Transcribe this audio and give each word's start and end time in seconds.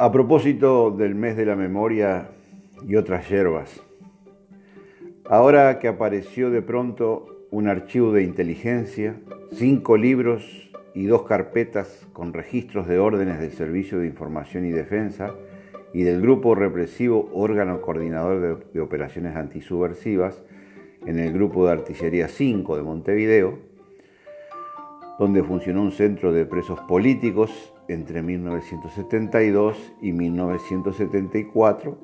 A 0.00 0.12
propósito 0.12 0.92
del 0.92 1.16
mes 1.16 1.36
de 1.36 1.44
la 1.44 1.56
memoria 1.56 2.28
y 2.86 2.94
otras 2.94 3.28
hierbas, 3.28 3.82
ahora 5.24 5.80
que 5.80 5.88
apareció 5.88 6.50
de 6.50 6.62
pronto 6.62 7.26
un 7.50 7.66
archivo 7.66 8.12
de 8.12 8.22
inteligencia, 8.22 9.16
cinco 9.50 9.96
libros 9.96 10.70
y 10.94 11.06
dos 11.06 11.24
carpetas 11.24 12.06
con 12.12 12.32
registros 12.32 12.86
de 12.86 13.00
órdenes 13.00 13.40
del 13.40 13.50
Servicio 13.50 13.98
de 13.98 14.06
Información 14.06 14.66
y 14.66 14.70
Defensa 14.70 15.34
y 15.92 16.04
del 16.04 16.20
Grupo 16.20 16.54
Represivo 16.54 17.28
Órgano 17.34 17.80
Coordinador 17.80 18.64
de, 18.72 18.80
Operaciones 18.80 19.34
Antisubversivas 19.34 20.44
en 21.06 21.18
el 21.18 21.32
Grupo 21.32 21.66
de 21.66 21.72
Artillería 21.72 22.28
5 22.28 22.76
de 22.76 22.82
Montevideo, 22.84 23.58
donde 25.18 25.42
funcionó 25.42 25.82
un 25.82 25.90
centro 25.90 26.32
de 26.32 26.46
presos 26.46 26.78
políticos 26.82 27.72
entre 27.88 28.22
1972 28.22 29.94
y 30.00 30.12
1974, 30.12 31.98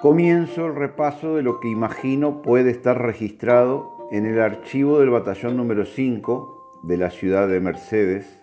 comienzo 0.00 0.66
el 0.66 0.74
repaso 0.74 1.36
de 1.36 1.42
lo 1.42 1.60
que 1.60 1.68
imagino 1.68 2.42
puede 2.42 2.70
estar 2.70 3.00
registrado 3.02 4.08
en 4.12 4.26
el 4.26 4.40
archivo 4.40 5.00
del 5.00 5.10
batallón 5.10 5.56
número 5.56 5.84
5 5.84 6.80
de 6.84 6.96
la 6.96 7.10
ciudad 7.10 7.48
de 7.48 7.60
Mercedes, 7.60 8.40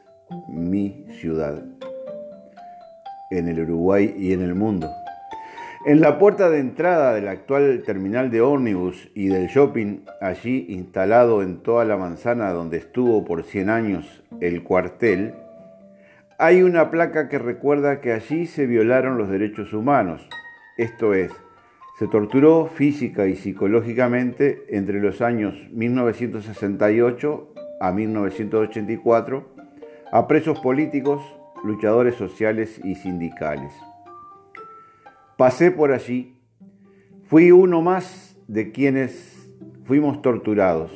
mi 0.49 1.05
ciudad, 1.19 1.63
en 3.31 3.47
el 3.47 3.61
Uruguay 3.61 4.13
y 4.17 4.33
en 4.33 4.41
el 4.41 4.55
mundo. 4.55 4.89
En 5.85 5.99
la 5.99 6.17
puerta 6.17 6.49
de 6.49 6.59
entrada 6.59 7.13
del 7.13 7.27
actual 7.27 7.83
terminal 7.85 8.31
de 8.31 8.39
ómnibus 8.39 9.09
y 9.15 9.27
del 9.27 9.47
shopping, 9.47 10.05
allí 10.21 10.65
instalado 10.69 11.43
en 11.43 11.57
toda 11.57 11.83
la 11.83 11.97
manzana 11.97 12.51
donde 12.51 12.77
estuvo 12.77 13.25
por 13.25 13.43
100 13.43 13.69
años 13.69 14.23
el 14.39 14.63
cuartel, 14.63 15.33
hay 16.43 16.61
una 16.61 16.91
placa 16.91 17.29
que 17.29 17.39
recuerda 17.39 18.01
que 18.01 18.11
allí 18.11 18.47
se 18.47 18.65
violaron 18.65 19.17
los 19.17 19.29
derechos 19.29 19.71
humanos, 19.73 20.27
esto 20.75 21.13
es, 21.13 21.31
se 21.97 22.05
torturó 22.09 22.65
física 22.65 23.27
y 23.27 23.37
psicológicamente 23.37 24.65
entre 24.67 24.99
los 24.99 25.21
años 25.21 25.55
1968 25.71 27.53
a 27.79 27.93
1984 27.93 29.55
a 30.11 30.27
presos 30.27 30.59
políticos, 30.59 31.23
luchadores 31.63 32.15
sociales 32.15 32.77
y 32.83 32.95
sindicales. 32.95 33.71
Pasé 35.37 35.71
por 35.71 35.93
allí, 35.93 36.41
fui 37.23 37.51
uno 37.51 37.81
más 37.81 38.35
de 38.49 38.73
quienes 38.73 39.49
fuimos 39.85 40.21
torturados, 40.21 40.91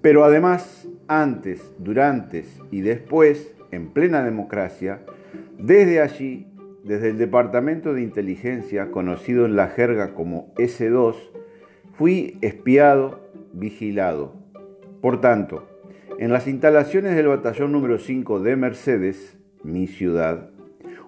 pero 0.00 0.24
además, 0.24 0.88
antes, 1.06 1.70
durante 1.78 2.46
y 2.70 2.80
después, 2.80 3.55
en 3.76 3.88
plena 3.90 4.24
democracia, 4.24 5.02
desde 5.58 6.00
allí, 6.00 6.46
desde 6.82 7.10
el 7.10 7.18
Departamento 7.18 7.94
de 7.94 8.02
Inteligencia, 8.02 8.90
conocido 8.90 9.46
en 9.46 9.56
la 9.56 9.68
jerga 9.68 10.14
como 10.14 10.52
S2, 10.54 11.14
fui 11.92 12.38
espiado, 12.40 13.20
vigilado. 13.52 14.34
Por 15.00 15.20
tanto, 15.20 15.68
en 16.18 16.32
las 16.32 16.46
instalaciones 16.46 17.14
del 17.14 17.28
batallón 17.28 17.72
número 17.72 17.98
5 17.98 18.40
de 18.40 18.56
Mercedes, 18.56 19.36
mi 19.62 19.86
ciudad, 19.86 20.50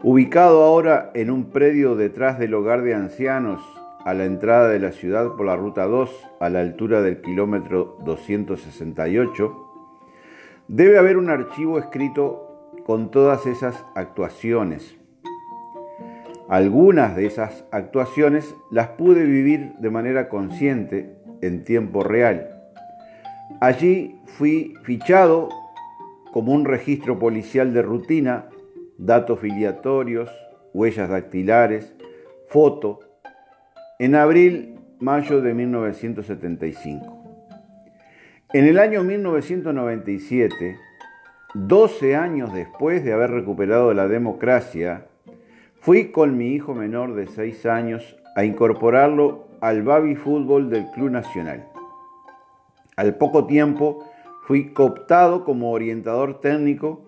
ubicado 0.03 0.63
ahora 0.63 1.11
en 1.15 1.31
un 1.31 1.51
predio 1.51 1.97
detrás 1.97 2.39
del 2.39 2.55
hogar 2.55 2.83
de 2.83 2.95
ancianos 2.95 3.61
a 4.05 4.15
la 4.15 4.25
entrada 4.25 4.69
de 4.69 4.79
la 4.79 4.93
ciudad 4.93 5.37
por 5.37 5.47
la 5.47 5.57
ruta 5.57 5.87
2 5.87 6.11
a 6.41 6.49
la 6.49 6.61
altura 6.61 7.03
del 7.03 7.21
kilómetro 7.21 7.99
268, 8.05 9.69
debe 10.69 10.99
haber 10.99 11.17
un 11.17 11.31
archivo 11.31 11.79
escrito 11.79 12.48
con 12.89 13.11
todas 13.11 13.45
esas 13.45 13.85
actuaciones. 13.95 14.97
Algunas 16.49 17.15
de 17.17 17.27
esas 17.27 17.67
actuaciones 17.71 18.55
las 18.71 18.89
pude 18.89 19.25
vivir 19.25 19.75
de 19.79 19.91
manera 19.91 20.31
consciente 20.31 21.15
en 21.43 21.65
tiempo 21.65 22.03
real. 22.03 22.49
Allí 23.61 24.19
fui 24.25 24.73
fichado 24.85 25.51
como 26.33 26.55
un 26.55 26.65
registro 26.65 27.19
policial 27.19 27.75
de 27.75 27.83
rutina, 27.83 28.47
datos 28.97 29.41
filiatorios, 29.41 30.31
huellas 30.73 31.11
dactilares, 31.11 31.95
foto, 32.49 33.01
en 33.99 34.15
abril-mayo 34.15 35.43
de 35.43 35.53
1975. 35.53 37.23
En 38.55 38.65
el 38.65 38.79
año 38.79 39.05
1997, 39.05 40.88
12 41.55 42.15
años 42.15 42.53
después 42.53 43.03
de 43.03 43.15
haber 43.15 43.31
recuperado 43.31 43.95
la 43.95 44.07
democracia, 44.07 45.07
fui 45.81 46.11
con 46.11 46.37
mi 46.37 46.49
hijo 46.49 46.75
menor 46.75 47.15
de 47.15 47.27
6 47.27 47.65
años 47.65 48.17
a 48.37 48.45
incorporarlo 48.45 49.49
al 49.63 49.83
baby 49.83 50.15
fútbol 50.15 50.69
del 50.69 50.91
Club 50.91 51.11
Nacional. 51.11 51.67
Al 52.97 53.15
poco 53.15 53.47
tiempo 53.47 54.05
fui 54.47 54.75
cooptado 54.75 55.45
como 55.47 55.73
orientador 55.73 56.41
técnico 56.41 57.07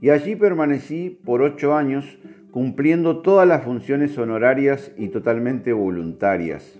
y 0.00 0.08
allí 0.08 0.36
permanecí 0.36 1.10
por 1.10 1.42
8 1.42 1.74
años 1.74 2.18
cumpliendo 2.50 3.20
todas 3.20 3.46
las 3.46 3.62
funciones 3.62 4.16
honorarias 4.16 4.92
y 4.96 5.08
totalmente 5.08 5.74
voluntarias. 5.74 6.78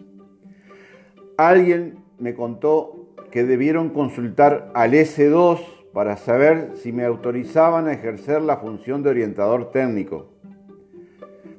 Alguien 1.36 1.98
me 2.18 2.34
contó 2.34 3.14
que 3.30 3.44
debieron 3.44 3.90
consultar 3.90 4.70
al 4.74 4.92
S2 4.92 5.81
para 5.92 6.16
saber 6.16 6.72
si 6.76 6.92
me 6.92 7.04
autorizaban 7.04 7.86
a 7.86 7.92
ejercer 7.92 8.42
la 8.42 8.56
función 8.56 9.02
de 9.02 9.10
orientador 9.10 9.70
técnico. 9.70 10.28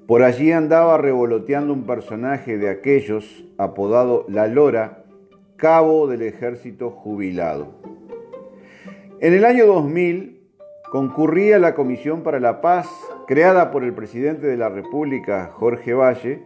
Por 0.08 0.24
allí 0.24 0.52
andaba 0.52 0.98
revoloteando 0.98 1.72
un 1.72 1.86
personaje 1.86 2.58
de 2.58 2.70
aquellos 2.70 3.46
apodado 3.58 4.26
La 4.28 4.48
Lora, 4.48 5.04
cabo 5.56 6.08
del 6.08 6.24
ejército 6.24 6.90
jubilado. 6.90 7.68
En 9.20 9.34
el 9.34 9.46
año 9.46 9.66
2000 9.66 10.42
concurrí 10.92 11.54
a 11.54 11.60
la 11.60 11.74
Comisión 11.74 12.22
para 12.22 12.40
la 12.40 12.60
Paz, 12.60 12.90
creada 13.28 13.72
por 13.72 13.84
el 13.84 13.94
presidente 13.94 14.46
de 14.46 14.58
la 14.58 14.70
República, 14.70 15.50
Jorge 15.54 15.94
Valle, 15.94 16.44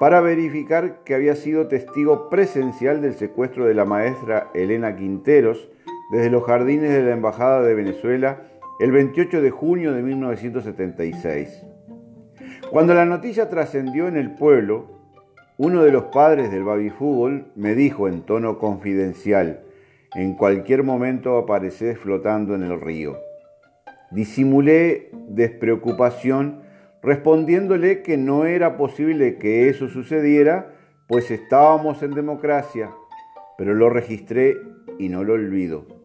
para 0.00 0.20
verificar 0.20 1.04
que 1.04 1.14
había 1.14 1.36
sido 1.36 1.68
testigo 1.68 2.28
presencial 2.28 3.00
del 3.00 3.14
secuestro 3.14 3.66
de 3.66 3.74
la 3.74 3.84
maestra 3.84 4.50
Elena 4.52 4.96
Quinteros, 4.96 5.70
desde 6.10 6.30
los 6.30 6.44
jardines 6.44 6.90
de 6.90 7.02
la 7.02 7.12
Embajada 7.12 7.62
de 7.62 7.74
Venezuela 7.74 8.42
el 8.78 8.92
28 8.92 9.40
de 9.40 9.50
junio 9.50 9.92
de 9.92 10.02
1976. 10.02 11.64
Cuando 12.70 12.94
la 12.94 13.04
noticia 13.04 13.48
trascendió 13.48 14.08
en 14.08 14.16
el 14.16 14.34
pueblo, 14.34 14.96
uno 15.56 15.82
de 15.82 15.90
los 15.90 16.04
padres 16.04 16.50
del 16.50 16.64
baby 16.64 16.90
fútbol 16.90 17.46
me 17.54 17.74
dijo 17.74 18.08
en 18.08 18.22
tono 18.22 18.58
confidencial, 18.58 19.62
en 20.14 20.34
cualquier 20.34 20.82
momento 20.82 21.38
apareces 21.38 21.98
flotando 21.98 22.54
en 22.54 22.62
el 22.62 22.80
río. 22.80 23.16
Disimulé 24.10 25.10
despreocupación 25.28 26.62
respondiéndole 27.02 28.02
que 28.02 28.16
no 28.16 28.44
era 28.44 28.76
posible 28.76 29.36
que 29.36 29.68
eso 29.68 29.88
sucediera, 29.88 30.74
pues 31.06 31.30
estábamos 31.30 32.02
en 32.02 32.10
democracia, 32.12 32.90
pero 33.56 33.74
lo 33.74 33.88
registré 33.90 34.56
y 34.98 35.08
no 35.08 35.24
lo 35.24 35.34
olvido. 35.34 35.95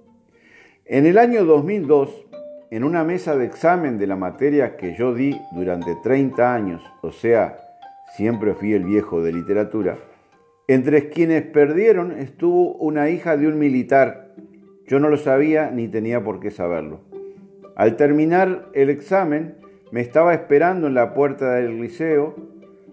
En 0.93 1.05
el 1.05 1.17
año 1.17 1.45
2002, 1.45 2.27
en 2.69 2.83
una 2.83 3.05
mesa 3.05 3.37
de 3.37 3.45
examen 3.45 3.97
de 3.97 4.07
la 4.07 4.17
materia 4.17 4.75
que 4.75 4.93
yo 4.93 5.13
di 5.13 5.39
durante 5.53 5.95
30 6.03 6.53
años, 6.53 6.81
o 7.01 7.13
sea, 7.13 7.61
siempre 8.17 8.55
fui 8.55 8.73
el 8.73 8.83
viejo 8.83 9.23
de 9.23 9.31
literatura, 9.31 9.99
entre 10.67 11.07
quienes 11.07 11.43
perdieron 11.43 12.11
estuvo 12.11 12.73
una 12.73 13.09
hija 13.09 13.37
de 13.37 13.47
un 13.47 13.57
militar. 13.57 14.35
Yo 14.85 14.99
no 14.99 15.07
lo 15.07 15.15
sabía 15.15 15.71
ni 15.71 15.87
tenía 15.87 16.25
por 16.25 16.41
qué 16.41 16.51
saberlo. 16.51 16.99
Al 17.77 17.95
terminar 17.95 18.67
el 18.73 18.89
examen, 18.89 19.55
me 19.93 20.01
estaba 20.01 20.33
esperando 20.33 20.87
en 20.87 20.93
la 20.93 21.13
puerta 21.13 21.53
del 21.53 21.79
liceo, 21.79 22.35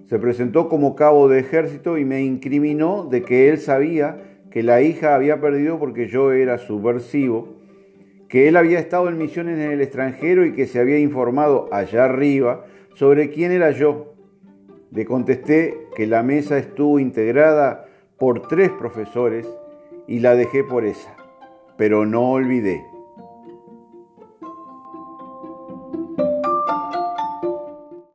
se 0.07 0.21
presentó 0.21 0.69
como 0.69 0.95
cabo 0.95 1.29
de 1.29 1.41
ejército 1.41 1.99
y 1.99 2.05
me 2.05 2.23
incriminó 2.23 3.09
de 3.11 3.23
que 3.23 3.49
él 3.49 3.59
sabía 3.59 4.39
que 4.53 4.63
la 4.63 4.83
hija 4.83 5.17
había 5.17 5.41
perdido 5.41 5.81
porque 5.81 6.07
yo 6.07 6.31
era 6.31 6.59
subversivo 6.59 7.58
que 8.29 8.49
él 8.49 8.57
había 8.57 8.79
estado 8.79 9.09
en 9.09 9.19
misiones 9.19 9.59
en 9.59 9.73
el 9.73 9.81
extranjero 9.81 10.45
y 10.45 10.53
que 10.53 10.67
se 10.67 10.79
había 10.79 10.99
informado 10.99 11.69
allá 11.73 12.05
arriba 12.05 12.65
sobre 12.95 13.31
quién 13.31 13.53
era 13.53 13.71
yo. 13.71 14.15
Le 14.91 15.05
contesté 15.05 15.87
que 15.97 16.07
la 16.07 16.23
mesa 16.23 16.59
estuvo 16.59 16.99
integrada 16.99 17.87
por 18.19 18.49
tres 18.49 18.71
profesores 18.71 19.47
y 20.07 20.21
la 20.21 20.35
dejé 20.35 20.65
por 20.65 20.85
esa. 20.85 21.15
Pero 21.77 22.07
no 22.07 22.33
olvidé, 22.33 22.85